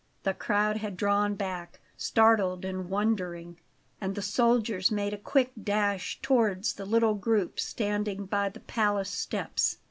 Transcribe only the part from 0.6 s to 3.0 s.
had drawn back, startled and